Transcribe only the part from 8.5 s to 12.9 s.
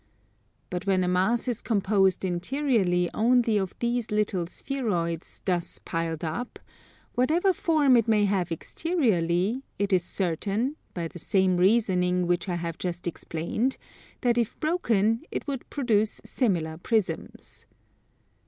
exteriorly, it is certain, by the same reasoning which I have